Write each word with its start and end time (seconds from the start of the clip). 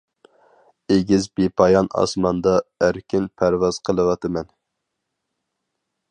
ئېگىز 0.93 1.25
بىپايان 1.39 1.89
ئاسماندا 1.99 2.53
ئەركىن 2.87 3.27
پەرۋاز 3.41 3.79
قىلىۋاتىمەن. 3.89 4.49